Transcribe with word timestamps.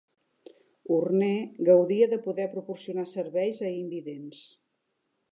Horner 0.93 1.41
gaudia 1.67 2.07
de 2.13 2.19
poder 2.27 2.47
proporcionar 2.53 3.05
serveis 3.11 3.61
a 3.67 3.75
invidents. 3.75 4.41